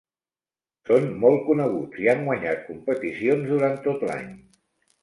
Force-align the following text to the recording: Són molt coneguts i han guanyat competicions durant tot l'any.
Són 0.89 1.05
molt 1.25 1.45
coneguts 1.49 2.01
i 2.07 2.09
han 2.15 2.27
guanyat 2.31 2.67
competicions 2.73 3.55
durant 3.55 3.81
tot 3.87 4.09
l'any. 4.11 4.35